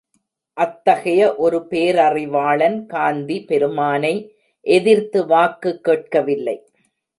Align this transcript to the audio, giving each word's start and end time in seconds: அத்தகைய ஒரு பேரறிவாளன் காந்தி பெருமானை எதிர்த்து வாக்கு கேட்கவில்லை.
அத்தகைய 0.57 1.35
ஒரு 1.35 1.59
பேரறிவாளன் 1.69 2.85
காந்தி 2.85 3.37
பெருமானை 3.45 4.13
எதிர்த்து 4.65 5.25
வாக்கு 5.27 5.73
கேட்கவில்லை. 5.81 6.57